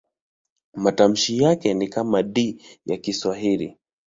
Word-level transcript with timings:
Matamshi 0.73 1.37
yake 1.37 1.73
ni 1.73 1.87
kama 1.87 2.23
D 2.23 2.61
ya 2.85 2.97
Kiswahili. 2.97 3.77